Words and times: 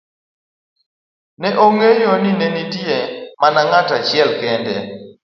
ne 1.39 1.49
ong'eyo 1.65 2.11
ni 2.21 2.31
ne 2.39 2.47
nitie 2.55 2.97
mana 3.41 3.61
ng'at 3.67 3.89
achiel 3.97 4.29
kende 4.39 4.75